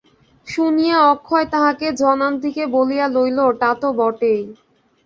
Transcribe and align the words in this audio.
শুনিয়া 0.47 0.97
অক্ষয় 1.09 1.45
তাহাকে 1.45 1.87
জনান্তিকে 2.01 2.63
বলিয়া 2.75 3.07
লইল, 3.15 3.39
তা 3.61 3.69
তো 3.75 3.87
বটেই! 3.99 4.41